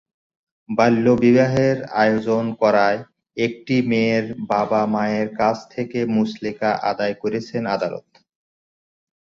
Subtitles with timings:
[0.69, 2.99] বাল্যবিবাহের আয়োজন করায়
[3.37, 8.07] একটি মেয়ের বাবা-মায়ের কাছ থেকে মুচলেকা আদায় করেছেন আদালত।